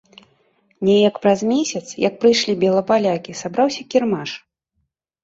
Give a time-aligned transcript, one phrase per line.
[0.87, 4.29] Неяк праз месяц, як прыйшлі белапалякі, сабраўся кірмаш.